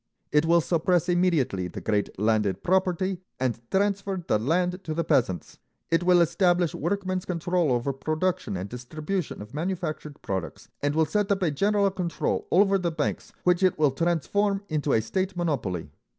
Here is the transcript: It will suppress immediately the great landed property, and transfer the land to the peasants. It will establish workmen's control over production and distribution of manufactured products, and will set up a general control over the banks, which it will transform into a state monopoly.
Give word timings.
It 0.31 0.47
will 0.47 0.61
suppress 0.61 1.07
immediately 1.09 1.67
the 1.67 1.79
great 1.79 2.17
landed 2.17 2.63
property, 2.63 3.19
and 3.39 3.61
transfer 3.69 4.25
the 4.27 4.39
land 4.39 4.83
to 4.83 4.95
the 4.95 5.03
peasants. 5.03 5.59
It 5.91 6.01
will 6.01 6.21
establish 6.21 6.73
workmen's 6.73 7.23
control 7.23 7.71
over 7.71 7.93
production 7.93 8.57
and 8.57 8.67
distribution 8.67 9.43
of 9.43 9.53
manufactured 9.53 10.19
products, 10.23 10.69
and 10.81 10.95
will 10.95 11.05
set 11.05 11.31
up 11.31 11.43
a 11.43 11.51
general 11.51 11.91
control 11.91 12.47
over 12.49 12.79
the 12.79 12.89
banks, 12.89 13.31
which 13.43 13.61
it 13.61 13.77
will 13.77 13.91
transform 13.91 14.63
into 14.69 14.91
a 14.93 15.03
state 15.03 15.37
monopoly. 15.37 15.91